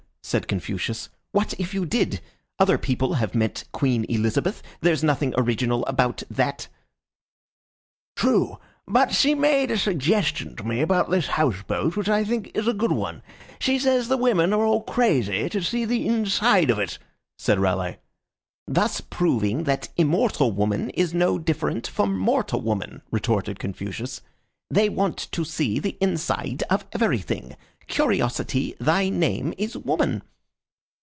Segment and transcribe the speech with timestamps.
[0.23, 1.09] said Confucius.
[1.33, 2.21] "What if you did?
[2.57, 4.63] Other people have met Queen Elizabeth.
[4.79, 6.69] There's nothing original about that."
[8.15, 12.51] "True; but she made a suggestion to me about this house boat which I think
[12.55, 13.21] is a good one.
[13.59, 16.97] She says the women are all crazy to see the inside of it,"
[17.37, 17.97] said Raleigh.
[18.65, 24.21] "Thus proving that immortal woman is no different from mortal woman," retorted Confucius.
[24.69, 27.57] "They want to see the inside of everything.
[27.87, 30.21] Curiosity, thy name is woman."